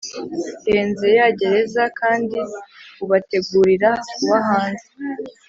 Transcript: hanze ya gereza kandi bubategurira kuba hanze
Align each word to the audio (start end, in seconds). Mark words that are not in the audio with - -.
hanze 0.65 1.07
ya 1.17 1.27
gereza 1.39 1.83
kandi 1.99 2.39
bubategurira 2.97 3.89
kuba 4.17 4.37
hanze 4.49 4.87